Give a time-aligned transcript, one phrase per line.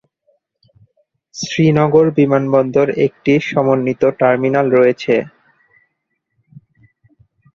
[1.35, 5.15] শ্রীনগর বিমানবন্দর একটি সমন্বিত টার্মিনাল রয়েছে।